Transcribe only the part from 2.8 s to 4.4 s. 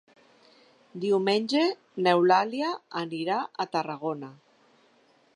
anirà a Tarragona.